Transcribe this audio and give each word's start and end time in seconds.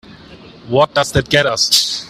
What 0.67 0.95
does 0.95 1.11
that 1.11 1.29
get 1.29 1.45
us? 1.45 1.99